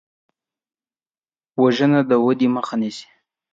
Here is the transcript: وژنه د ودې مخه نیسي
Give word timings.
وژنه 1.61 1.99
د 2.09 2.11
ودې 2.25 2.47
مخه 2.55 2.75
نیسي 2.81 3.07